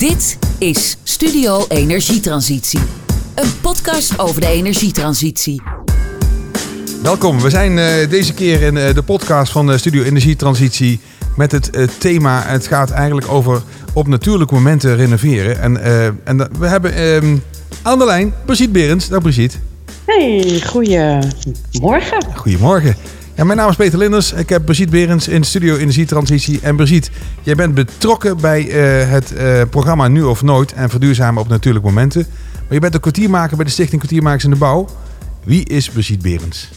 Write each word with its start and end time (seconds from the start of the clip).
Dit 0.00 0.38
is 0.58 0.96
Studio 1.02 1.64
Energietransitie. 1.68 2.80
Een 3.34 3.60
podcast 3.60 4.18
over 4.18 4.40
de 4.40 4.46
energietransitie. 4.46 5.62
Welkom, 7.02 7.40
we 7.40 7.50
zijn 7.50 7.72
uh, 7.76 8.10
deze 8.10 8.34
keer 8.34 8.62
in 8.62 8.76
uh, 8.76 8.94
de 8.94 9.02
podcast 9.02 9.52
van 9.52 9.70
uh, 9.70 9.76
Studio 9.76 10.02
Energietransitie 10.02 11.00
met 11.36 11.52
het 11.52 12.00
thema. 12.00 12.42
Het 12.42 12.66
gaat 12.66 12.90
eigenlijk 12.90 13.28
over 13.28 13.62
op 13.92 14.06
natuurlijke 14.06 14.54
momenten 14.54 14.96
renoveren. 14.96 15.60
En, 15.60 15.84
en 16.24 16.48
we 16.58 16.66
hebben 16.66 16.94
ehm, 16.94 17.36
aan 17.82 17.98
de 17.98 18.04
lijn 18.04 18.34
Brigitte 18.44 18.72
Berends. 18.72 19.08
Dag 19.08 19.22
Brigitte. 19.22 19.56
Hey, 20.04 20.62
goedemorgen. 20.66 22.24
Goedemorgen. 22.34 23.19
Mijn 23.34 23.58
naam 23.58 23.68
is 23.68 23.76
Peter 23.76 23.98
Linders. 23.98 24.32
Ik 24.32 24.48
heb 24.48 24.64
Brigitte 24.64 24.92
Berends 24.92 25.28
in 25.28 25.44
Studio 25.44 25.76
Energietransitie. 25.76 26.60
En 26.62 26.76
Brigitte, 26.76 27.10
jij 27.42 27.54
bent 27.54 27.74
betrokken 27.74 28.40
bij 28.40 28.62
het 28.62 29.34
programma 29.70 30.08
Nu 30.08 30.22
of 30.22 30.42
Nooit 30.42 30.72
en 30.72 30.90
verduurzamen 30.90 31.42
op 31.42 31.48
natuurlijke 31.48 31.88
momenten. 31.88 32.26
Maar 32.52 32.74
je 32.74 32.78
bent 32.80 32.94
een 32.94 33.00
kwartiermaker 33.00 33.56
bij 33.56 33.64
de 33.64 33.70
Stichting 33.70 34.00
Kwartiermakers 34.00 34.44
in 34.44 34.50
de 34.50 34.56
Bouw. 34.56 34.86
Wie 35.44 35.68
is 35.68 35.90
Brigitte 35.90 36.28
Berends? 36.28 36.68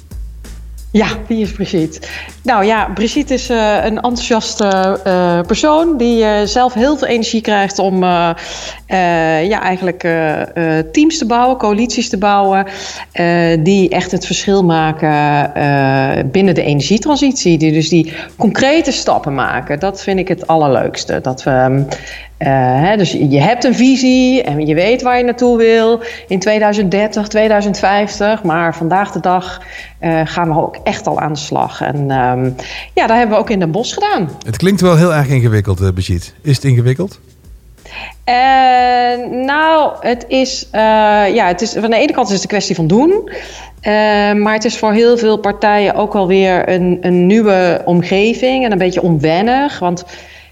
Ja, 0.92 1.08
wie 1.28 1.42
is 1.42 1.52
Brigitte? 1.52 2.00
Nou 2.44 2.66
ja, 2.66 2.92
Brigitte 2.94 3.34
is 3.34 3.50
uh, 3.50 3.76
een 3.76 3.95
enthousiaste 3.95 5.00
persoon 5.48 5.98
die 5.98 6.48
zelf 6.48 6.73
heel 6.73 6.98
veel 6.98 7.08
energie 7.08 7.42
krijgt 7.42 7.80
om 7.80 8.04
ja, 9.48 9.62
eigenlijk 9.62 10.00
teams 10.92 11.18
te 11.18 11.26
bouwen, 11.26 11.58
coalities 11.58 12.10
te 12.10 12.18
bouwen, 12.18 12.66
die 13.60 13.90
echt 13.90 14.12
het 14.12 14.26
verschil 14.26 14.64
maken 14.64 15.52
binnen 16.32 16.56
de 16.56 16.64
energietransitie. 16.64 17.58
Die 17.58 17.72
dus 17.72 17.90
die 17.90 18.14
concrete 18.38 18.92
stappen 18.92 19.34
maken. 19.34 19.80
Dat 19.80 20.02
vind 20.02 20.20
ik 20.20 20.28
het 20.28 20.48
allerleukste. 20.48 21.20
Dat 21.22 21.44
we 21.44 21.86
uh, 22.44 22.50
hè, 22.82 22.98
dus 22.98 23.12
je 23.12 23.40
hebt 23.40 23.64
een 23.64 23.76
visie 23.76 24.44
en 24.44 24.66
je 24.66 24.76
weet 24.76 25.02
waar 25.02 25.17
je 25.17 25.23
naartoe 25.23 25.58
wil 25.58 26.02
in 26.28 26.39
2030, 26.39 27.28
2050. 27.28 28.44
Maar 28.44 28.76
vandaag 28.76 29.12
de 29.12 29.20
dag 29.20 29.62
gaan 30.23 30.48
we 30.50 30.62
ook 30.62 30.78
echt 30.84 31.08
al 31.08 31.20
aan 31.20 31.34
de 31.34 31.39
slag. 31.39 31.82
En 31.82 31.98
um, 31.98 32.56
ja, 32.94 33.08
dat 33.08 33.17
hebben 33.17 33.36
we 33.36 33.42
ook 33.42 33.50
in 33.50 33.60
Den 33.60 33.72
Bosch 33.72 33.94
gedaan. 33.94 34.30
Het 34.45 34.58
klinkt 34.58 34.82
wel 34.82 34.98
heel 34.98 35.14
erg 35.14 35.28
ingewikkeld, 35.28 35.94
Brigitte. 35.94 36.32
Is 36.42 36.56
het 36.56 36.66
ingewikkeld? 36.66 37.20
Nou, 39.45 39.95
het 39.99 40.25
is, 40.27 40.67
ja, 40.72 41.47
het 41.47 41.61
is 41.61 41.72
van 41.72 41.89
de 41.89 41.97
ene 41.97 42.11
kant 42.11 42.27
is 42.27 42.33
het 42.33 42.44
een 42.44 42.49
kwestie 42.49 42.75
van 42.75 42.88
doen. 42.88 43.30
maar 44.44 44.53
het 44.53 44.66
is 44.66 44.77
voor 44.77 44.91
heel 44.91 45.17
veel 45.17 45.38
partijen 45.38 45.95
ook 45.95 46.16
alweer 46.16 46.69
een, 46.69 46.97
een 47.02 47.27
nieuwe 47.27 47.81
omgeving 47.86 48.66
en 48.66 48.71
een 48.71 48.77
beetje 48.77 49.02
onwennig. 49.02 49.80
Want 49.80 50.05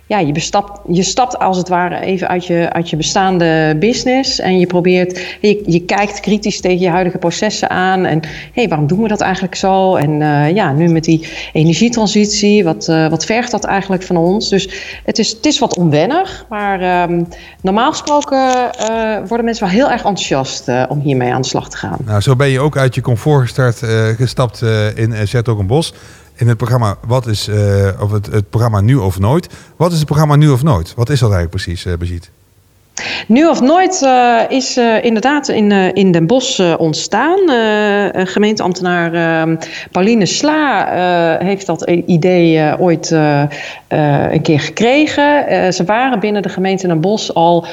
ja, 0.08 0.20
je, 0.20 0.32
bestapt, 0.32 0.80
je 0.88 1.04
stapt 1.04 1.40
als 1.40 1.58
het 1.58 1.68
ware 1.68 2.00
even 2.00 2.28
uit 2.28 2.46
je, 2.46 2.70
uit 2.74 2.90
je 2.90 2.98
bestaande 2.98 3.76
business. 3.80 4.40
En 4.40 4.60
je 4.60 4.66
probeert, 4.66 5.38
je, 5.42 5.64
je 5.66 5.80
kijkt 5.80 6.20
kritisch 6.20 6.62
tegen 6.62 6.80
je 6.80 6.90
huidige 6.90 7.18
processen 7.18 7.70
aan. 7.70 8.06
En 8.06 8.20
hé, 8.22 8.30
hey, 8.54 8.68
waarom 8.68 8.88
doen 8.88 9.02
we 9.02 9.08
dat 9.08 9.22
eigenlijk 9.22 9.56
zo? 9.56 9.96
En 9.96 10.10
uh, 10.10 10.54
ja, 10.54 10.72
nu 10.72 10.88
met 10.88 11.04
die 11.04 11.28
energietransitie, 11.54 12.64
wat, 12.64 12.88
uh, 12.88 13.10
wat 13.10 13.26
vergt 13.26 13.52
dat 13.52 13.64
eigenlijk 13.64 14.04
van 14.04 14.18
ons? 14.18 14.50
Dus 14.50 14.70
het 15.06 15.20
is, 15.20 15.30
het 15.30 15.46
is 15.46 15.60
wat 15.60 15.78
onwennig. 15.78 16.46
Maar 16.50 17.10
um, 17.10 17.28
normaal 17.62 17.92
gesproken 17.92 18.72
uh, 18.90 19.18
worden 19.28 19.46
mensen 19.46 19.66
wel 19.66 19.76
heel 19.76 19.92
erg 19.92 20.04
enthousiast 20.04 20.68
om 20.88 21.00
hiermee 21.00 21.34
aan 21.34 21.42
de 21.42 21.48
slag 21.48 21.70
te 21.70 21.78
gaan. 21.78 21.98
Nou, 22.06 22.22
zo 22.22 22.36
ben 22.36 22.48
je 22.48 22.60
ook 22.60 22.78
uit 22.78 22.96
je 22.96 23.02
comfort 23.02 23.60
gestapt 24.18 24.62
in 24.96 25.14
Bos 25.68 25.94
in 26.42 26.48
het 26.48 26.58
programma 26.58 26.98
Wat 27.08 27.28
is 27.28 27.48
uh, 27.48 27.90
of 28.00 28.12
het, 28.12 28.26
het, 28.26 28.50
programma 28.50 28.80
Nu 28.80 28.96
of 28.96 29.20
Nooit. 29.20 29.50
Wat 29.76 29.92
is 29.92 29.98
het 29.98 30.06
programma 30.06 30.36
Nu 30.36 30.50
of 30.50 30.64
Nooit? 30.64 30.94
Wat 30.94 31.10
is 31.10 31.20
dat 31.20 31.32
eigenlijk 31.32 31.64
precies, 31.64 31.86
uh, 31.86 31.98
Brigitte? 31.98 32.30
Nu 33.28 33.48
of 33.48 33.62
nooit 33.62 34.02
uh, 34.04 34.40
is 34.48 34.78
uh, 34.78 35.04
inderdaad 35.04 35.48
in, 35.48 35.72
uh, 35.72 35.94
in 35.94 36.12
Den 36.12 36.28
Bosch 36.28 36.78
ontstaan. 36.78 37.40
gemeenteambtenaar 38.14 39.12
Pauline 39.92 40.26
Sla 40.26 40.88
heeft 41.40 41.66
dat 41.66 41.90
idee 42.06 42.80
ooit 42.80 43.12
een 43.90 44.42
keer 44.42 44.60
gekregen. 44.60 45.74
ze 45.74 45.84
waren 45.84 46.20
binnen 46.20 46.42
de 46.42 46.50
gemeente 46.50 46.88
Den 46.88 47.02
Bosch 47.02 47.30
al 47.30 47.66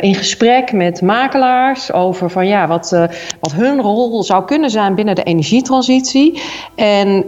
in 0.00 0.14
gesprek 0.14 0.72
met 0.72 1.02
makelaars 1.02 1.92
over 1.92 2.30
van, 2.30 2.46
ja, 2.46 2.66
wat, 2.66 2.96
wat 3.40 3.52
hun 3.52 3.80
rol 3.80 4.22
zou 4.22 4.44
kunnen 4.44 4.70
zijn 4.70 4.94
binnen 4.94 5.14
de 5.14 5.22
energietransitie. 5.22 6.42
En 6.74 7.24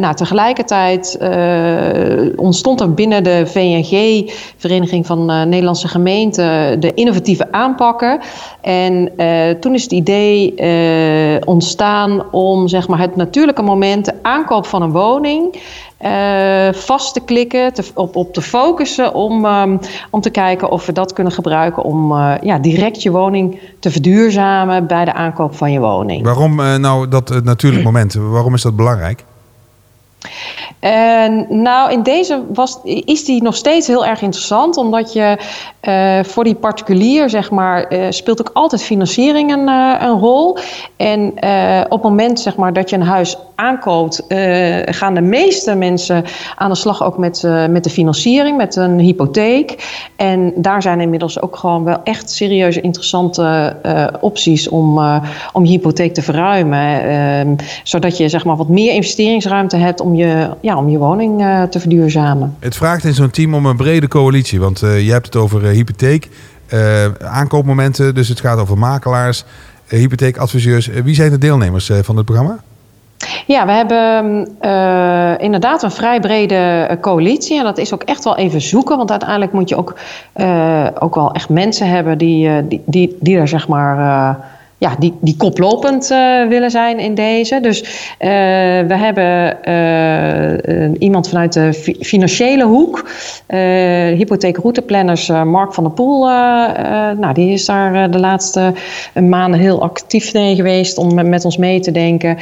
nou, 0.00 0.14
tegelijkertijd 0.14 1.18
ontstond 2.36 2.80
er 2.80 2.94
binnen 2.94 3.24
de 3.24 3.42
VNG, 3.46 4.22
Vereniging 4.56 5.06
van 5.06 5.48
Nederlandse 5.48 5.88
Gemeenten, 5.88 6.53
de 6.78 6.92
innovatieve 6.94 7.52
aanpakken. 7.52 8.20
En 8.60 9.10
uh, 9.16 9.50
toen 9.60 9.74
is 9.74 9.82
het 9.82 9.92
idee 9.92 10.54
uh, 10.56 11.40
ontstaan 11.44 12.32
om 12.32 12.68
zeg 12.68 12.88
maar, 12.88 12.98
het 12.98 13.16
natuurlijke 13.16 13.62
moment, 13.62 14.04
de 14.04 14.14
aankoop 14.22 14.66
van 14.66 14.82
een 14.82 14.90
woning. 14.90 15.58
Vast 16.72 17.14
te 17.14 17.20
klikken, 17.24 17.72
te, 17.72 17.84
op, 17.94 18.16
op 18.16 18.32
te 18.32 18.42
focussen 18.42 19.14
om, 19.14 19.44
um, 19.44 19.78
om 20.10 20.20
te 20.20 20.30
kijken 20.30 20.70
of 20.70 20.86
we 20.86 20.92
dat 20.92 21.12
kunnen 21.12 21.32
gebruiken 21.32 21.82
om 21.82 22.12
ja, 22.40 22.58
direct 22.58 23.02
je 23.02 23.10
woning 23.10 23.60
te 23.78 23.90
verduurzamen 23.90 24.86
bij 24.86 25.04
de 25.04 25.12
aankoop 25.12 25.56
van 25.56 25.72
je 25.72 25.80
woning. 25.80 26.24
Waarom 26.24 26.56
nou 26.56 27.08
dat 27.08 27.44
natuurlijk 27.44 27.84
moment? 27.84 28.14
Waarom 28.14 28.54
is 28.54 28.62
dat 28.62 28.76
belangrijk? 28.76 29.24
Nou, 31.48 31.92
in 31.92 32.02
deze 32.02 32.42
was, 32.52 32.78
is 32.84 33.24
die 33.24 33.42
nog 33.42 33.56
steeds 33.56 33.86
heel 33.86 34.06
erg 34.06 34.22
interessant, 34.22 34.76
omdat 34.76 35.12
je 35.12 35.38
uh, 35.82 36.24
voor 36.24 36.44
die 36.44 36.54
particulier, 36.54 37.30
zeg 37.30 37.50
maar, 37.50 37.92
uh, 37.92 38.06
speelt 38.10 38.40
ook 38.40 38.50
altijd 38.52 38.82
financiering 38.82 39.52
een, 39.52 39.68
een 39.68 40.18
rol. 40.18 40.58
En 40.96 41.32
op 41.84 42.02
het 42.02 42.02
moment, 42.02 42.40
zeg 42.40 42.56
maar, 42.56 42.72
dat 42.72 42.90
je 42.90 42.96
een 42.96 43.02
huis 43.02 43.38
aankoopt, 43.54 44.22
gaan 44.84 45.14
de 45.14 45.20
meeste 45.20 45.74
mensen 45.74 46.24
aan 46.56 46.70
de 46.70 46.76
slag 46.76 47.04
ook 47.04 47.18
met, 47.18 47.42
met 47.70 47.84
de 47.84 47.90
financiering, 47.90 48.56
met 48.56 48.76
een 48.76 48.98
hypotheek. 48.98 50.02
En 50.16 50.52
daar 50.56 50.82
zijn 50.82 51.00
inmiddels 51.00 51.40
ook 51.40 51.56
gewoon 51.56 51.84
wel 51.84 52.00
echt 52.04 52.30
serieuze 52.30 52.80
interessante 52.80 53.76
opties 54.20 54.68
om, 54.68 54.98
om 55.52 55.64
je 55.64 55.70
hypotheek 55.70 56.14
te 56.14 56.22
verruimen. 56.22 57.02
Ehm, 57.02 57.54
zodat 57.82 58.16
je, 58.16 58.28
zeg 58.28 58.44
maar, 58.44 58.56
wat 58.56 58.68
meer 58.68 58.92
investeringsruimte 58.92 59.76
hebt 59.76 60.00
om 60.00 60.13
je, 60.14 60.50
ja, 60.60 60.76
om 60.76 60.88
je 60.88 60.98
woning 60.98 61.40
uh, 61.40 61.62
te 61.62 61.80
verduurzamen. 61.80 62.56
Het 62.58 62.76
vraagt 62.76 63.04
in 63.04 63.14
zo'n 63.14 63.30
team 63.30 63.54
om 63.54 63.66
een 63.66 63.76
brede 63.76 64.08
coalitie. 64.08 64.60
Want 64.60 64.82
uh, 64.82 65.06
je 65.06 65.12
hebt 65.12 65.26
het 65.26 65.36
over 65.36 65.62
uh, 65.62 65.70
hypotheek, 65.70 66.28
aankoopmomenten. 67.18 68.14
Dus 68.14 68.28
het 68.28 68.40
gaat 68.40 68.58
over 68.58 68.78
makelaars, 68.78 69.44
hypotheekadviseurs. 69.88 70.86
wie 70.86 71.14
zijn 71.14 71.30
de 71.30 71.38
deelnemers 71.38 71.90
van 72.02 72.16
het 72.16 72.24
programma? 72.24 72.58
Ja, 73.46 73.66
we 73.66 73.72
hebben 73.72 74.48
uh, 74.62 75.44
inderdaad 75.44 75.82
een 75.82 75.90
vrij 75.90 76.20
brede 76.20 76.88
coalitie. 77.00 77.58
En 77.58 77.64
dat 77.64 77.78
is 77.78 77.94
ook 77.94 78.02
echt 78.02 78.24
wel 78.24 78.36
even 78.36 78.60
zoeken. 78.60 78.96
Want 78.96 79.10
uiteindelijk 79.10 79.52
moet 79.52 79.68
je 79.68 79.76
ook, 79.76 79.94
uh, 80.36 80.86
ook 80.98 81.14
wel 81.14 81.32
echt 81.32 81.48
mensen 81.48 81.88
hebben 81.88 82.18
die, 82.18 82.48
uh, 82.48 82.56
die, 82.68 82.82
die, 82.86 83.16
die 83.20 83.36
er 83.36 83.48
zeg 83.48 83.68
maar 83.68 84.36
ja, 84.84 84.96
die, 84.98 85.14
die 85.20 85.36
koplopend 85.36 86.10
uh, 86.10 86.48
willen 86.48 86.70
zijn 86.70 86.98
in 86.98 87.14
deze. 87.14 87.60
Dus 87.60 87.82
uh, 87.82 87.88
we 88.88 88.94
hebben 88.96 89.56
uh, 89.68 90.90
iemand 90.98 91.28
vanuit 91.28 91.52
de 91.52 91.72
fi 91.72 91.96
financiële 92.00 92.64
hoek, 92.64 93.08
hypotheekrouteplanners 94.16 95.28
Mark 95.28 95.74
van 95.74 95.84
der 95.84 95.92
Poel. 95.92 96.26
nou, 97.18 97.32
die 97.32 97.52
is 97.52 97.64
daar 97.64 98.10
de 98.10 98.18
laatste 98.18 98.72
maanden 99.28 99.60
heel 99.60 99.82
actief 99.82 100.32
mee 100.32 100.54
geweest 100.54 100.98
om 100.98 101.14
met, 101.14 101.26
met 101.26 101.44
ons 101.44 101.56
mee 101.56 101.80
te 101.80 101.90
denken. 101.90 102.36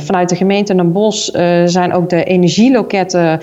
vanuit 0.00 0.28
de 0.28 0.36
gemeente 0.36 0.74
Den 0.74 0.92
Bosch 0.92 1.28
zijn 1.64 1.92
ook 1.92 2.08
de 2.08 2.24
energieloketten 2.24 3.40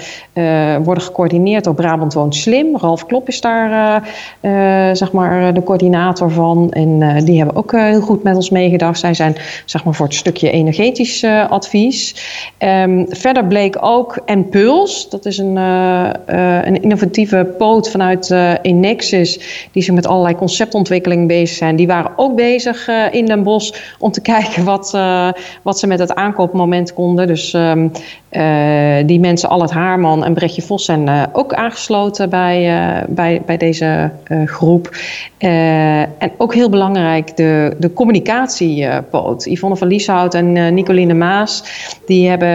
worden 0.84 1.04
gecoördineerd 1.04 1.64
door 1.64 1.76
Brabant 1.76 2.14
Woont 2.14 2.36
Slim. 2.36 2.78
Ralf 2.78 3.06
Klop 3.06 3.28
is 3.28 3.42
daar 3.42 4.04
zeg 4.94 5.12
maar 5.12 5.54
de 5.54 5.64
coördinator 5.64 6.32
van. 6.32 6.72
En 6.72 7.24
die 7.26 7.38
hebben 7.38 7.56
ook 7.56 7.73
heel 7.80 8.02
goed 8.02 8.24
met 8.24 8.36
ons 8.36 8.50
meegedacht. 8.50 9.00
Zij 9.00 9.14
zijn 9.14 9.36
zeg 9.66 9.84
maar, 9.84 9.94
voor 9.94 10.06
het 10.06 10.16
stukje 10.16 10.52
energetisch 10.52 11.24
uh, 11.24 11.50
advies. 11.50 12.16
Um, 12.60 13.06
verder 13.10 13.46
bleek 13.46 13.78
ook 13.82 14.22
Enpuls, 14.26 15.10
dat 15.10 15.26
is 15.26 15.38
een, 15.38 15.56
uh, 15.56 16.10
een 16.62 16.82
innovatieve 16.82 17.54
poot 17.58 17.90
vanuit 17.90 18.36
Inexis, 18.62 19.40
die 19.72 19.84
zich 19.84 19.94
met 19.94 20.08
allerlei 20.08 20.36
conceptontwikkeling 20.36 21.28
bezig 21.28 21.58
zijn. 21.58 21.76
Die 21.76 21.88
waren 21.88 22.12
ook 22.16 22.36
bezig 22.36 22.88
in 23.12 23.26
Den 23.26 23.44
Bosch 23.44 23.80
om 24.00 24.12
te 24.12 24.22
kijken 24.34 24.64
wat, 24.64 24.98
wat 25.62 25.80
ze 25.80 25.88
met 25.88 26.00
het 26.00 26.16
aankoopmoment 26.16 26.94
konden. 26.94 27.28
Dus 27.28 27.54
um, 27.54 27.92
die 29.06 29.20
mensen, 29.20 29.50
Allet 29.50 29.72
Haarman 29.72 30.26
en 30.26 30.34
Brechtje 30.34 30.62
Vos, 30.62 30.86
zijn 30.86 31.30
ook 31.32 31.54
aangesloten 31.54 32.30
bij, 32.30 33.06
bij, 33.08 33.42
bij 33.46 33.58
deze 33.58 34.12
groep. 34.46 34.98
en 35.38 36.32
ook 36.38 36.54
heel 36.54 36.70
belangrijk, 36.70 37.38
de 37.38 37.63
de, 37.70 37.76
de 37.80 37.94
communicatiepoot. 37.94 39.46
Yvonne 39.46 39.76
van 39.78 39.88
Lieshout 39.88 40.34
en 40.34 40.56
uh, 40.56 40.72
Nicoline 40.72 41.14
Maas, 41.14 41.64
die 42.06 42.30
hebben 42.30 42.50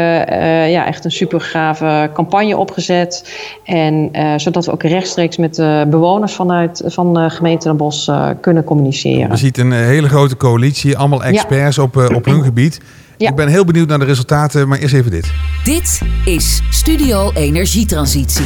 ja, 0.70 0.86
echt 0.86 1.04
een 1.04 1.10
super 1.10 1.40
gave 1.40 2.10
campagne 2.12 2.56
opgezet. 2.56 3.38
En 3.64 4.10
zodat 4.36 4.66
we 4.66 4.72
ook 4.72 4.82
rechtstreeks 4.82 5.36
met 5.36 5.54
de 5.54 5.86
bewoners 5.90 6.34
vanuit 6.34 6.82
van 6.86 7.14
de 7.14 7.30
gemeente 7.30 7.68
Den 7.68 7.76
Bosch 7.76 8.10
kunnen 8.40 8.64
communiceren. 8.64 9.30
Je 9.30 9.36
ziet 9.36 9.58
een 9.58 9.72
hele 9.72 10.08
grote 10.08 10.36
coalitie, 10.36 10.96
allemaal 10.96 11.24
experts 11.24 11.78
op, 11.78 11.96
op 11.96 12.24
hun 12.24 12.42
gebied. 12.42 12.80
Ik 13.18 13.34
ben 13.34 13.48
heel 13.48 13.64
benieuwd 13.64 13.88
naar 13.88 13.98
de 13.98 14.04
resultaten, 14.04 14.68
maar 14.68 14.78
eerst 14.78 14.94
even 14.94 15.10
dit. 15.10 15.32
Dit 15.64 16.00
is 16.24 16.62
Studio 16.70 17.30
Energietransitie. 17.32 18.44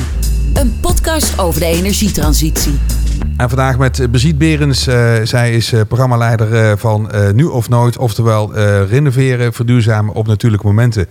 Een 0.55 0.75
podcast 0.81 1.39
over 1.39 1.61
de 1.61 1.67
energietransitie. 1.67 2.79
En 3.37 3.49
vandaag 3.49 3.79
met 3.79 4.11
Beziet 4.11 4.39
Berens. 4.39 4.89
Uh, 4.89 5.15
zij 5.23 5.53
is 5.53 5.73
uh, 5.73 5.81
programmaleider 5.89 6.53
uh, 6.53 6.73
van 6.77 7.11
Nu 7.35 7.45
of 7.45 7.69
Nooit. 7.69 7.99
Oftewel 7.99 8.55
renoveren, 8.85 9.53
verduurzamen 9.53 10.15
op 10.15 10.27
natuurlijke 10.27 10.67
momenten. 10.67 11.07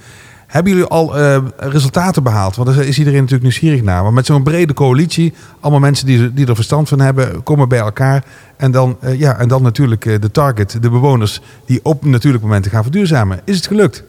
Hebben 0.52 0.72
jullie 0.72 0.88
al 0.88 1.18
resultaten 1.58 2.24
behaald? 2.24 2.56
Want 2.56 2.76
daar 2.76 2.86
is 2.86 2.98
iedereen 2.98 3.20
natuurlijk 3.20 3.44
nieuwsgierig 3.44 3.82
naar. 3.82 4.04
Maar 4.04 4.14
met 4.14 4.26
zo'n 4.26 4.44
brede 4.44 4.74
coalitie, 4.74 5.34
allemaal 5.60 5.80
mensen 5.80 6.06
die, 6.06 6.34
die 6.34 6.48
er 6.48 6.56
verstand 6.56 6.90
van 6.90 7.00
hebben, 7.00 7.44
komen 7.44 7.70
bij 7.70 7.80
elkaar. 7.80 8.24
En 8.58 8.72
dan, 8.72 8.98
ja, 9.18 9.38
en 9.38 9.48
dan 9.48 9.62
natuurlijk 9.62 10.04
de 10.22 10.32
target, 10.32 10.78
de 10.82 10.90
bewoners 10.90 11.42
die 11.66 11.80
op 11.84 12.06
natuurlijke 12.06 12.48
momenten 12.48 12.72
gaan 12.72 12.84
verduurzamen. 12.84 13.42
Is 13.46 13.56
het 13.56 13.68
gelukt? 13.68 14.04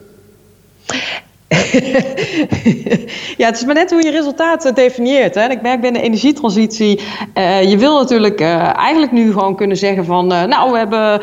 ja, 3.37 3.45
het 3.45 3.55
is 3.55 3.65
maar 3.65 3.75
net 3.75 3.91
hoe 3.91 4.03
je 4.03 4.11
resultaten 4.11 4.75
definieert. 4.75 5.35
Hè. 5.35 5.49
Ik 5.49 5.61
merk 5.61 5.81
bij 5.81 5.91
de 5.91 6.01
energietransitie, 6.01 6.99
uh, 7.37 7.69
je 7.69 7.77
wil 7.77 7.97
natuurlijk 7.97 8.41
uh, 8.41 8.77
eigenlijk 8.77 9.11
nu 9.11 9.31
gewoon 9.31 9.55
kunnen 9.55 9.77
zeggen 9.77 10.05
van, 10.05 10.31
uh, 10.31 10.43
nou, 10.43 10.71
we 10.71 10.77
hebben 10.77 11.21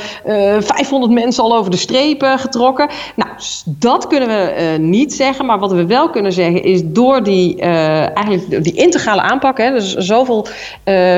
500 0.65 1.13
mensen 1.13 1.43
al 1.43 1.57
over 1.57 1.71
de 1.71 1.77
strepen 1.77 2.39
getrokken. 2.39 2.89
Nou, 3.17 3.31
dat 3.65 4.07
kunnen 4.07 4.29
we 4.29 4.77
niet 4.79 5.15
zeggen, 5.15 5.47
maar 5.47 5.59
wat 5.59 5.73
we 5.73 5.87
wel 5.87 6.11
kunnen 6.11 6.33
zeggen 6.33 6.63
is 6.63 6.81
door 6.85 7.23
die, 7.23 7.61
eigenlijk 7.61 8.65
die 8.65 8.75
integrale 8.75 9.21
aanpak, 9.21 9.59
hè, 9.59 9.71
dus 9.71 9.95
zoveel 9.95 10.47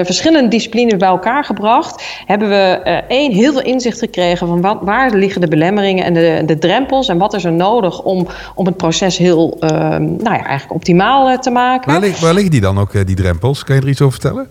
verschillende 0.03 0.49
disciplines 0.49 0.97
bij 0.97 1.09
elkaar 1.09 1.45
gebracht, 1.45 2.05
hebben 2.27 2.49
we 2.49 2.81
één, 3.09 3.33
heel 3.33 3.53
veel 3.53 3.63
inzicht 3.63 3.99
gekregen 3.99 4.47
van 4.47 4.61
wat, 4.61 4.79
waar 4.81 5.15
liggen 5.15 5.41
de 5.41 5.49
belemmeringen 5.49 6.05
en 6.05 6.15
de, 6.15 6.43
de 6.47 6.59
drempels 6.59 7.09
en 7.09 7.19
wat 7.19 7.35
is 7.35 7.45
er 7.45 7.53
nodig 7.53 8.03
om, 8.03 8.27
om 8.55 8.67
het 8.67 8.77
proces 8.77 9.02
heel 9.11 9.57
uh, 9.61 9.71
nou 9.71 10.23
ja, 10.23 10.45
eigenlijk 10.45 10.75
optimaal 10.75 11.31
uh, 11.31 11.39
te 11.39 11.51
maken. 11.51 12.01
Waar, 12.01 12.11
waar 12.21 12.35
liggen 12.35 12.51
die 12.51 12.61
dan 12.61 12.79
ook, 12.79 12.95
uh, 12.95 13.05
die 13.05 13.17
drempels? 13.17 13.65
Kan 13.65 13.77
je 13.77 13.83
er 13.83 13.89
iets 13.89 14.01
over 14.01 14.21
vertellen? 14.21 14.49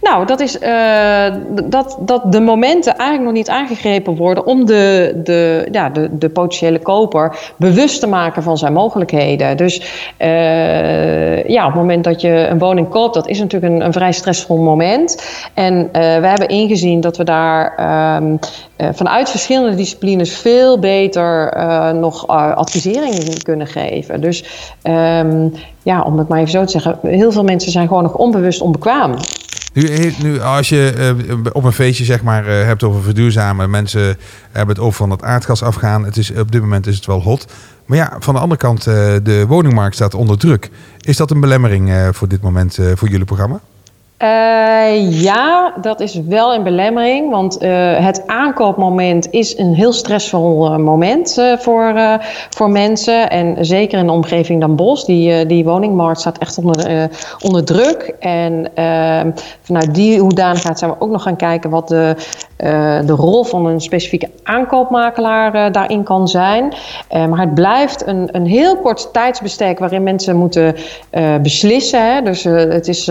Nou, 0.00 0.26
dat 0.26 0.40
is 0.40 0.60
uh, 0.60 1.34
dat, 1.64 1.98
dat 2.00 2.32
de 2.32 2.40
momenten 2.40 2.96
eigenlijk 2.96 3.24
nog 3.24 3.32
niet 3.32 3.48
aangegrepen 3.48 4.16
worden 4.16 4.46
om 4.46 4.66
de, 4.66 5.12
de, 5.24 5.68
ja, 5.70 5.88
de, 5.88 6.18
de 6.18 6.28
potentiële 6.28 6.78
koper 6.78 7.52
bewust 7.56 8.00
te 8.00 8.06
maken 8.06 8.42
van 8.42 8.58
zijn 8.58 8.72
mogelijkheden. 8.72 9.56
Dus 9.56 9.80
uh, 10.18 11.44
ja, 11.44 11.66
op 11.66 11.72
het 11.72 11.80
moment 11.80 12.04
dat 12.04 12.20
je 12.20 12.28
een 12.28 12.58
woning 12.58 12.88
koopt, 12.88 13.14
dat 13.14 13.28
is 13.28 13.38
natuurlijk 13.38 13.72
een, 13.72 13.84
een 13.84 13.92
vrij 13.92 14.12
stressvol 14.12 14.56
moment. 14.56 15.22
En 15.54 15.74
uh, 15.74 15.90
we 15.92 16.26
hebben 16.26 16.48
ingezien 16.48 17.00
dat 17.00 17.16
we 17.16 17.24
daar 17.24 17.72
um, 18.16 18.38
vanuit 18.92 19.30
verschillende 19.30 19.76
disciplines 19.76 20.36
veel 20.36 20.78
beter 20.78 21.56
nog 21.94 22.26
advisering 22.26 23.42
kunnen 23.42 23.66
geven. 23.66 24.20
Dus 24.20 24.44
um, 24.82 25.52
ja, 25.82 26.02
om 26.02 26.18
het 26.18 26.28
maar 26.28 26.38
even 26.38 26.50
zo 26.50 26.64
te 26.64 26.70
zeggen, 26.70 26.98
heel 27.02 27.32
veel 27.32 27.44
mensen 27.44 27.72
zijn 27.72 27.88
gewoon 27.88 28.02
nog 28.02 28.14
onbewust 28.14 28.60
onbekwaam. 28.60 29.14
Nu, 29.72 30.14
nu 30.22 30.40
als 30.40 30.68
je 30.68 31.14
uh, 31.28 31.36
op 31.52 31.64
een 31.64 31.72
feestje 31.72 32.04
zeg 32.04 32.22
maar, 32.22 32.48
uh, 32.48 32.64
hebt 32.64 32.82
over 32.82 33.02
verduurzamen, 33.02 33.70
mensen 33.70 34.16
hebben 34.52 34.74
het 34.74 34.84
over 34.84 34.96
van 34.96 35.10
het 35.10 35.22
aardgas 35.22 35.62
afgaan. 35.62 36.04
Het 36.04 36.16
is, 36.16 36.30
op 36.30 36.52
dit 36.52 36.60
moment 36.60 36.86
is 36.86 36.96
het 36.96 37.06
wel 37.06 37.22
hot. 37.22 37.52
Maar 37.86 37.98
ja, 37.98 38.16
van 38.18 38.34
de 38.34 38.40
andere 38.40 38.60
kant, 38.60 38.86
uh, 38.86 38.94
de 39.22 39.44
woningmarkt 39.46 39.94
staat 39.94 40.14
onder 40.14 40.38
druk. 40.38 40.70
Is 41.00 41.16
dat 41.16 41.30
een 41.30 41.40
belemmering 41.40 42.10
voor 42.12 42.28
dit 42.28 42.42
moment 42.42 42.78
voor 42.94 43.08
jullie 43.08 43.24
programma? 43.24 43.60
Uh, 44.22 45.22
ja, 45.22 45.74
dat 45.80 46.00
is 46.00 46.14
wel 46.14 46.54
een 46.54 46.62
belemmering. 46.62 47.30
Want 47.30 47.62
uh, 47.62 47.96
het 47.98 48.26
aankoopmoment 48.26 49.30
is 49.30 49.58
een 49.58 49.74
heel 49.74 49.92
stressvol 49.92 50.70
uh, 50.70 50.76
moment 50.76 51.42
voor, 51.58 51.94
voor 52.50 52.70
mensen. 52.70 53.30
En 53.30 53.64
zeker 53.64 53.98
in 53.98 54.06
de 54.06 54.12
omgeving 54.12 54.60
Dan 54.60 54.76
Bos. 54.76 55.04
Die, 55.04 55.46
die 55.46 55.64
woningmarkt 55.64 56.20
staat 56.20 56.38
echt 56.38 56.58
onder, 56.58 57.08
onder 57.42 57.64
druk. 57.64 58.14
En 58.18 58.70
ehm, 58.74 59.30
vanuit 59.60 59.94
die 59.94 60.20
hoedanigheid 60.20 60.78
zijn 60.78 60.90
we 60.90 61.00
ook 61.00 61.10
nog 61.10 61.22
gaan 61.22 61.36
kijken 61.36 61.70
wat 61.70 61.88
de, 61.88 62.14
de 63.06 63.14
rol 63.16 63.44
van 63.44 63.66
een 63.66 63.80
specifieke 63.80 64.30
aankoopmakelaar 64.42 65.72
daarin 65.72 66.02
kan 66.02 66.28
zijn. 66.28 66.74
maar 67.10 67.40
het 67.40 67.54
blijft 67.54 68.06
een, 68.06 68.28
een 68.32 68.46
heel 68.46 68.76
kort 68.76 69.12
tijdsbestek 69.12 69.78
waarin 69.78 70.02
mensen 70.02 70.36
moeten 70.36 70.74
beslissen. 71.42 72.14
Hè. 72.14 72.22
Dus 72.22 72.44
het 72.44 72.88
is 72.88 73.04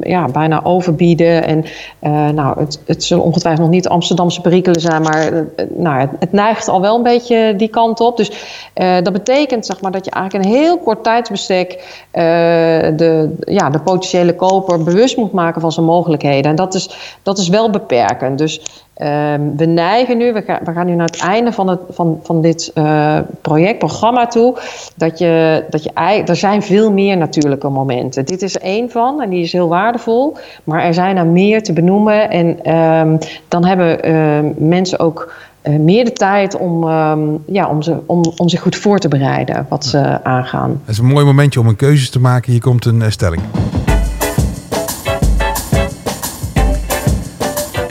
ja, 0.00 0.24
bijna 0.32 0.47
bijna 0.48 0.64
overbieden. 0.64 1.44
En 1.44 1.64
uh, 2.02 2.28
nou, 2.28 2.60
het, 2.60 2.80
het 2.86 3.04
zullen 3.04 3.24
ongetwijfeld 3.24 3.64
nog 3.64 3.74
niet 3.74 3.88
Amsterdamse 3.88 4.40
perikelen 4.40 4.80
zijn, 4.80 5.02
maar 5.02 5.32
uh, 5.32 5.40
nou, 5.76 6.08
het, 6.18 6.32
neigt 6.32 6.68
al 6.68 6.80
wel 6.80 6.96
een 6.96 7.02
beetje 7.02 7.54
die 7.56 7.68
kant 7.68 8.00
op. 8.00 8.16
Dus 8.16 8.30
uh, 8.74 8.96
dat 9.02 9.12
betekent 9.12 9.66
zeg 9.66 9.80
maar, 9.80 9.92
dat 9.92 10.04
je 10.04 10.10
eigenlijk 10.10 10.44
een 10.44 10.52
heel 10.52 10.78
kort 10.78 11.04
tijdsbestek 11.04 12.06
de, 12.12 13.34
ja, 13.40 13.70
de 13.70 13.80
potentiële 13.80 14.34
koper 14.34 14.82
bewust 14.82 15.16
moet 15.16 15.32
maken 15.32 15.60
van 15.60 15.72
zijn 15.72 15.86
mogelijkheden. 15.86 16.50
En 16.50 16.56
dat 16.56 16.74
is, 16.74 17.18
dat 17.22 17.38
is 17.38 17.48
wel 17.48 17.70
beperkend. 17.70 18.38
Dus 18.38 18.60
Um, 19.02 19.56
we 19.56 19.64
neigen 19.64 20.16
nu, 20.16 20.32
we 20.32 20.42
gaan, 20.42 20.58
we 20.64 20.72
gaan 20.72 20.86
nu 20.86 20.94
naar 20.94 21.06
het 21.06 21.20
einde 21.20 21.52
van, 21.52 21.68
het, 21.68 21.80
van, 21.90 22.20
van 22.22 22.42
dit 22.42 22.70
uh, 22.74 23.18
project, 23.40 23.78
programma 23.78 24.26
toe, 24.26 24.58
dat 24.96 25.18
je, 25.18 25.64
dat 25.70 25.82
je, 25.82 25.90
er 26.24 26.36
zijn 26.36 26.62
veel 26.62 26.92
meer 26.92 27.16
natuurlijke 27.16 27.68
momenten. 27.68 28.24
Dit 28.24 28.42
is 28.42 28.54
er 28.54 28.60
één 28.60 28.90
van 28.90 29.22
en 29.22 29.30
die 29.30 29.42
is 29.42 29.52
heel 29.52 29.68
waardevol, 29.68 30.36
maar 30.64 30.82
er 30.82 30.94
zijn 30.94 31.16
er 31.16 31.26
meer 31.26 31.62
te 31.62 31.72
benoemen 31.72 32.30
en 32.30 32.74
um, 32.76 33.18
dan 33.48 33.64
hebben 33.64 34.08
uh, 34.08 34.38
mensen 34.56 34.98
ook 34.98 35.32
uh, 35.62 35.78
meer 35.78 36.04
de 36.04 36.12
tijd 36.12 36.56
om, 36.56 36.84
um, 36.84 37.42
ja, 37.46 37.68
om, 37.68 37.82
ze, 37.82 37.96
om, 38.06 38.22
om 38.36 38.48
zich 38.48 38.60
goed 38.60 38.76
voor 38.76 38.98
te 38.98 39.08
bereiden 39.08 39.66
wat 39.68 39.84
ze 39.84 40.24
aangaan. 40.24 40.70
Het 40.70 40.90
is 40.94 40.98
een 40.98 41.06
mooi 41.06 41.24
momentje 41.24 41.60
om 41.60 41.66
een 41.66 41.76
keuze 41.76 42.10
te 42.10 42.20
maken. 42.20 42.52
Hier 42.52 42.60
komt 42.60 42.84
een 42.84 43.12
stelling. 43.12 43.42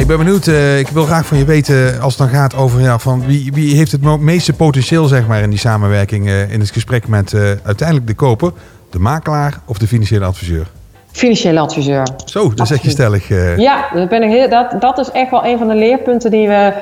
Ik 0.07 0.15
ben 0.15 0.25
benieuwd, 0.25 0.47
uh, 0.47 0.79
ik 0.79 0.87
wil 0.87 1.03
graag 1.03 1.25
van 1.25 1.37
je 1.37 1.45
weten 1.45 2.01
als 2.01 2.17
het 2.17 2.31
dan 2.31 2.39
gaat 2.39 2.55
over 2.55 2.81
ja, 2.81 2.99
van 2.99 3.25
wie, 3.25 3.51
wie 3.53 3.75
heeft 3.75 3.91
het 3.91 4.19
meeste 4.19 4.53
potentieel 4.53 5.05
zeg 5.05 5.27
maar, 5.27 5.41
in 5.41 5.49
die 5.49 5.59
samenwerking 5.59 6.27
uh, 6.27 6.51
in 6.51 6.59
het 6.59 6.69
gesprek 6.69 7.07
met 7.07 7.31
uh, 7.31 7.41
uiteindelijk 7.63 8.07
de 8.07 8.13
koper, 8.13 8.51
de 8.89 8.99
makelaar 8.99 9.59
of 9.65 9.77
de 9.77 9.87
financiële 9.87 10.25
adviseur? 10.25 10.67
Financiële 11.11 11.59
adviseur. 11.59 12.07
Zo, 12.25 12.53
dat 12.53 12.67
zeg 12.67 12.81
je 12.81 12.89
stellig. 12.89 13.27
Ja, 13.57 13.85
dat, 13.93 14.09
ben 14.09 14.23
ik 14.23 14.29
heel, 14.29 14.49
dat, 14.49 14.75
dat 14.79 14.97
is 14.97 15.11
echt 15.11 15.31
wel 15.31 15.45
een 15.45 15.57
van 15.57 15.67
de 15.67 15.75
leerpunten 15.75 16.31
die 16.31 16.47
we 16.47 16.73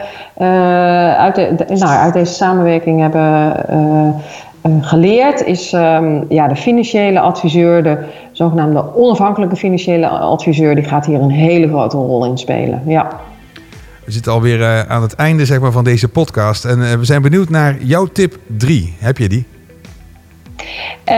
uit, 1.18 1.36
de, 1.36 1.56
de, 1.58 1.76
nou, 1.76 1.98
uit 1.98 2.14
deze 2.14 2.34
samenwerking 2.34 3.02
hebben 3.02 4.22
geleerd. 4.82 5.46
Is 5.46 5.74
um, 5.74 6.26
ja, 6.30 6.48
de 6.48 6.56
financiële 6.56 7.20
adviseur, 7.20 7.84
de 7.84 7.98
zogenaamde 8.32 8.96
onafhankelijke 8.96 9.56
financiële 9.56 10.08
adviseur, 10.08 10.76
die 10.76 10.84
gaat 10.84 11.06
hier 11.06 11.22
een 11.22 11.30
hele 11.30 11.68
grote 11.68 11.98
rol 11.98 12.26
in 12.26 12.38
spelen. 12.38 12.82
Ja. 12.86 13.20
We 14.06 14.12
zitten 14.12 14.32
alweer 14.32 14.60
uh, 14.60 14.80
aan 14.80 15.02
het 15.02 15.16
einde 15.16 15.46
zeg 15.46 15.60
maar, 15.60 15.72
van 15.72 15.84
deze 15.84 16.08
podcast. 16.08 16.66
En 16.66 16.80
uh, 16.80 16.94
we 16.94 17.06
zijn 17.06 17.22
benieuwd 17.22 17.50
naar 17.50 17.78
jouw 17.84 18.06
tip 18.06 18.38
3. 18.58 18.94
Heb 19.00 19.18
je 19.18 19.30
die? 19.30 19.46
Uh, 21.10 21.16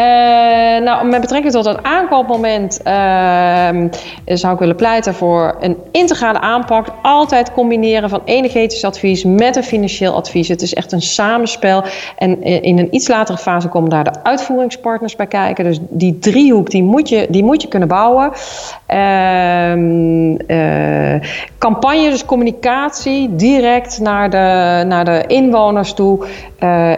nou, 0.84 1.08
met 1.08 1.22
betrekking 1.22 1.54
tot 1.54 1.66
het 1.66 1.84
aankoopmoment 1.84 2.80
uh, 2.88 3.70
zou 4.26 4.54
ik 4.54 4.60
willen 4.60 4.76
pleiten 4.76 5.14
voor 5.14 5.56
een 5.60 5.78
integrale 5.92 6.40
aanpak. 6.40 6.88
Altijd 7.02 7.54
combineren 7.54 8.10
van 8.10 8.22
energetisch 8.26 8.84
advies 8.84 9.24
met 9.24 9.56
een 9.56 9.64
financieel 9.64 10.14
advies. 10.14 10.48
Het 10.48 10.62
is 10.62 10.74
echt 10.74 10.92
een 10.92 11.02
samenspel. 11.02 11.84
En 12.18 12.44
in 12.44 12.80
een 12.80 12.96
iets 12.96 13.08
latere 13.08 13.38
fase 13.38 13.68
komen 13.68 13.90
daar 13.90 14.04
de 14.04 14.24
uitvoeringspartners 14.24 15.16
bij 15.16 15.28
kijken. 15.28 15.64
Dus 15.64 15.80
die 15.90 16.20
driehoek 16.20 16.70
die 16.70 16.84
moet 16.84 17.10
je, 17.10 17.28
die 17.30 17.44
moet 17.44 17.62
je 17.62 17.68
kunnen 17.68 17.88
bouwen. 17.88 18.32
Uh, 18.90 21.22
campagne, 21.58 22.10
dus 22.10 22.26
communicatie, 22.26 23.36
direct 23.36 24.00
naar 24.00 24.30
de, 24.30 24.84
naar 24.88 25.06
de 25.06 25.24
inwoners 25.28 25.94
toe, 25.94 26.26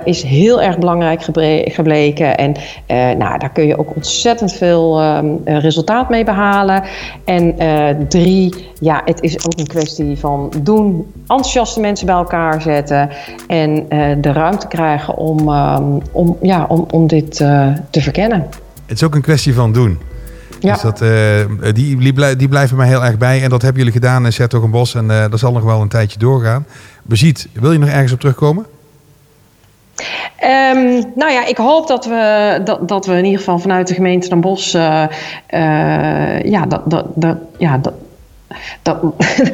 is 0.04 0.24
heel 0.24 0.62
erg 0.62 0.78
belangrijk 0.78 1.22
gebleken. 1.64 2.38
En 2.40 2.50
uh, 2.52 3.18
nou, 3.18 3.40
daar 3.40 3.52
kun 3.52 3.68
je 3.68 3.80
ook 3.80 3.96
ontzettend 3.96 4.54
veel 4.54 5.04
um, 5.04 5.40
resultaat 5.44 6.10
mee 6.10 6.24
behalen. 6.24 6.84
En 7.26 7.64
uh, 7.64 7.90
drie, 8.08 8.68
ja, 8.80 9.02
het 9.06 9.22
is 9.22 9.46
ook 9.46 9.60
een 9.60 9.68
kwestie 9.68 10.18
van 10.18 10.54
doen, 10.62 11.12
enthousiaste 11.20 11.80
mensen 11.80 12.06
bij 12.06 12.16
elkaar 12.16 12.62
zetten 12.62 13.10
en 13.48 13.86
de 14.22 14.32
ruimte 14.32 14.68
krijgen 14.68 15.16
om, 15.16 15.50
um, 15.50 15.98
om, 16.12 16.38
ja, 16.42 16.66
om, 16.68 16.86
om 16.92 17.08
dit 17.08 17.36
te 17.90 18.02
verkennen. 18.02 18.48
Het 18.86 18.98
is 18.98 19.04
ook 19.04 19.16
een 19.16 19.22
kwestie 19.22 19.54
van 19.54 19.72
doen. 19.72 20.00
Ja. 20.60 20.74
Dus 20.74 20.82
dat, 20.82 21.02
eh, 21.02 21.74
die, 21.74 21.98
die, 21.98 22.14
blij- 22.14 22.36
die 22.36 22.48
blijven 22.48 22.78
mij 22.78 22.88
heel 22.88 23.06
erg 23.06 23.18
bij. 23.18 23.44
En 23.44 23.50
dat 23.50 23.62
hebben 23.62 23.80
jullie 23.80 24.00
gedaan 24.00 24.26
in 24.26 24.34
Sertogenbos. 24.34 24.96
En 24.96 25.12
eh, 25.12 25.30
dat 25.30 25.40
zal 25.40 25.52
nog 25.52 25.64
wel 25.64 25.82
een 25.82 25.88
tijdje 25.88 26.20
doorgaan. 26.20 26.66
Beziet, 27.04 27.48
wil 27.54 27.72
je 27.72 27.78
nog 27.78 27.90
ergens 27.90 28.12
op 28.12 28.20
terugkomen? 28.20 28.66
Ehm, 30.36 31.04
nou 31.16 31.32
ja, 31.32 31.46
ik 31.46 31.58
hoop 31.58 31.88
dat 31.88 32.06
we, 32.06 32.62
dat, 32.64 32.88
dat 32.88 33.06
we 33.06 33.14
in 33.14 33.26
ieder 33.26 33.40
geval 33.40 33.60
vanuit 33.60 33.88
de 33.88 33.94
gemeente 33.94 34.30
Den 34.30 34.42
Bosch... 34.42 34.76
eh, 34.76 35.04
eh, 35.48 36.44
ja, 36.44 36.66
dat, 36.66 36.82
dat, 36.86 37.06
dat, 37.16 37.38
ja, 37.58 37.78
dat, 37.78 37.94
dat, 38.82 38.98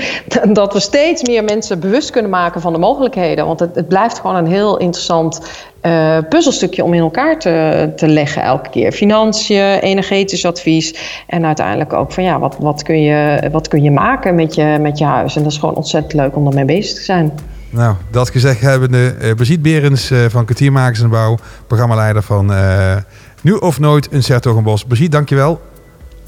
dat 0.55 0.73
we 0.73 0.79
steeds 0.79 1.23
meer 1.23 1.43
mensen 1.43 1.79
bewust 1.79 2.09
kunnen 2.09 2.31
maken 2.31 2.61
van 2.61 2.73
de 2.73 2.79
mogelijkheden. 2.79 3.45
Want 3.45 3.59
het, 3.59 3.75
het 3.75 3.87
blijft 3.87 4.19
gewoon 4.19 4.35
een 4.35 4.47
heel 4.47 4.77
interessant 4.77 5.41
eh, 5.81 6.17
puzzelstukje 6.29 6.83
om 6.83 6.93
in 6.93 7.01
elkaar 7.01 7.39
te, 7.39 7.91
te 7.95 8.07
leggen 8.07 8.41
elke 8.41 8.69
keer. 8.69 8.91
Financiën, 8.91 9.79
energetisch 9.79 10.45
advies 10.45 11.23
en 11.27 11.45
uiteindelijk 11.45 11.93
ook 11.93 12.11
van 12.11 12.23
ja, 12.23 12.39
wat, 12.39 12.55
wat, 12.59 12.83
kun, 12.83 13.01
je, 13.01 13.49
wat 13.51 13.67
kun 13.67 13.83
je 13.83 13.91
maken 13.91 14.35
met 14.35 14.55
je, 14.55 14.77
met 14.81 14.97
je 14.97 15.05
huis. 15.05 15.35
En 15.35 15.43
dat 15.43 15.51
is 15.51 15.57
gewoon 15.57 15.75
ontzettend 15.75 16.13
leuk 16.13 16.35
om 16.35 16.43
daarmee 16.43 16.65
bezig 16.65 16.95
te 16.95 17.03
zijn. 17.03 17.33
Nou, 17.75 17.95
dat 18.11 18.29
gezegd 18.29 18.61
hebbende, 18.61 19.15
uh, 19.21 19.33
Beziet 19.33 19.61
Berens 19.61 20.11
eh, 20.11 20.25
van 20.29 20.45
Kwartiermakers 20.45 21.01
en 21.01 21.09
Bouw, 21.09 21.37
programmaleider 21.67 22.23
van 22.23 22.53
eh, 22.53 22.95
Nu 23.41 23.53
of 23.53 23.79
Nooit 23.79 24.07
een 24.11 24.23
Sertogenbos. 24.23 24.85
Beziet, 24.85 25.11
dankjewel. 25.11 25.61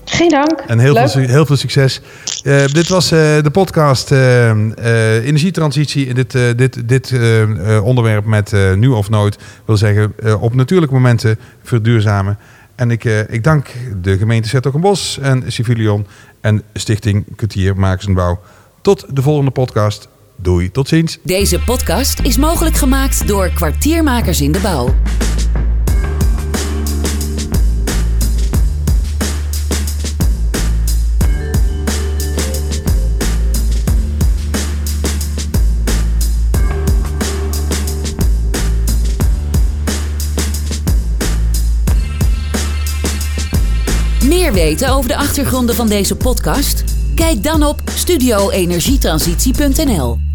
Geen 0.06 0.30
dank. 0.30 0.63
En 0.68 0.80
heel, 0.80 0.94
Leuk. 0.94 1.10
veel, 1.10 1.27
heel 1.27 1.46
veel 1.46 1.56
succes. 1.56 2.01
Dit 2.72 2.88
was 2.88 3.10
de 3.10 3.50
podcast 3.51 4.12
eh, 4.12 5.25
Energietransitie. 5.25 6.13
Dit, 6.13 6.32
dit, 6.32 6.89
dit 6.89 7.20
onderwerp 7.84 8.25
met 8.25 8.51
Nu 8.75 8.88
of 8.88 9.10
Nooit 9.10 9.38
wil 9.66 9.77
zeggen 9.77 10.13
op 10.39 10.56
natuurlijke 10.56 10.96
momenten 10.96 11.39
verduurzamen. 11.63 12.38
En 12.75 12.92
ik, 12.92 13.04
ik 13.04 13.44
dank 13.44 13.68
de 14.01 14.18
gemeente 14.18 14.50
Sertogenbos 14.50 15.20
en 15.22 15.44
Civilion 15.48 16.08
en 16.42 16.63
Stichting 16.74 17.25
Kwartiermakers 17.36 18.06
en 18.06 18.13
Bouw. 18.13 18.39
Tot 18.82 19.06
de 19.16 19.22
volgende 19.22 19.51
podcast. 19.51 20.08
Doei, 20.41 20.72
tot 20.72 20.88
ziens. 20.88 21.17
Deze 21.24 21.60
podcast 21.60 22.20
is 22.20 22.38
mogelijk 22.38 22.75
gemaakt 22.75 23.27
door 23.27 23.50
kwartiermakers 23.50 24.41
in 24.41 24.51
de 24.51 24.60
bouw. 24.60 24.94
Meer 44.27 44.53
weten 44.53 44.89
over 44.89 45.10
de 45.10 45.15
achtergronden 45.15 45.75
van 45.75 45.88
deze 45.88 46.15
podcast? 46.15 46.84
Kijk 47.15 47.44
dan 47.44 47.63
op 47.63 47.82
studioenergietransitie.nl. 47.86 50.26